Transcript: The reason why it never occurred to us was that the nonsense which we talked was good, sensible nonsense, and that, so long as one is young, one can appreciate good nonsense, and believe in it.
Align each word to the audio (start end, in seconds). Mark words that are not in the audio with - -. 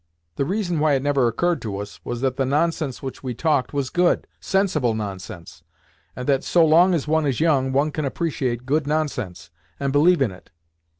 The 0.35 0.45
reason 0.45 0.79
why 0.79 0.93
it 0.95 1.03
never 1.03 1.27
occurred 1.27 1.61
to 1.61 1.77
us 1.77 1.99
was 2.03 2.21
that 2.21 2.35
the 2.35 2.43
nonsense 2.43 3.03
which 3.03 3.21
we 3.21 3.35
talked 3.35 3.71
was 3.71 3.91
good, 3.91 4.25
sensible 4.39 4.95
nonsense, 4.95 5.61
and 6.15 6.25
that, 6.27 6.43
so 6.43 6.65
long 6.65 6.95
as 6.95 7.07
one 7.07 7.27
is 7.27 7.39
young, 7.39 7.71
one 7.71 7.91
can 7.91 8.03
appreciate 8.05 8.65
good 8.65 8.87
nonsense, 8.87 9.51
and 9.79 9.93
believe 9.93 10.23
in 10.23 10.31
it. 10.31 10.49